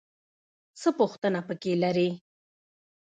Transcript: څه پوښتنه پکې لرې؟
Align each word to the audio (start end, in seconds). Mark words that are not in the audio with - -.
څه 0.79 0.89
پوښتنه 0.99 1.39
پکې 1.47 1.73
لرې؟ 1.83 2.09